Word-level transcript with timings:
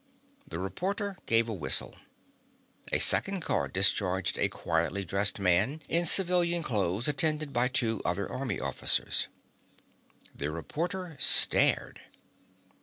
The 0.47 0.57
reporter 0.57 1.15
gave 1.27 1.47
a 1.47 1.53
whistle. 1.53 1.95
A 2.91 2.97
second 2.97 3.41
car 3.41 3.67
discharged 3.67 4.39
a 4.39 4.49
quietly 4.49 5.05
dressed 5.05 5.39
man 5.39 5.81
in 5.87 6.07
civilian 6.07 6.63
clothes 6.63 7.07
attended 7.07 7.53
by 7.53 7.67
two 7.67 8.01
other 8.03 8.27
army 8.27 8.59
officers. 8.59 9.27
The 10.33 10.51
reporter 10.51 11.17
stared. 11.19 11.99